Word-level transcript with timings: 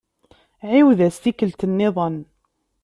Ɛiwed-as 0.69 1.15
tikkelt-nniḍen. 1.19 2.17